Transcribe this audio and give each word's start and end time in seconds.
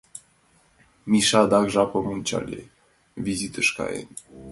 Миша 1.09 1.37
адак 1.45 1.65
жапым 1.73 2.05
ончале: 2.13 2.61
визытыш 3.23 3.67
каен. 3.77 4.07